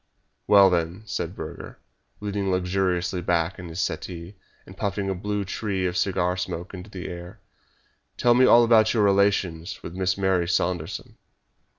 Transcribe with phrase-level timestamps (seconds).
[0.47, 1.77] "Well, then," said Burger,
[2.21, 4.33] leaning luxuriously back in his settee,
[4.65, 7.39] and puffing a blue tree of cigar smoke into the air,
[8.17, 11.17] "tell me all about your relations with Miss Mary Saunderson."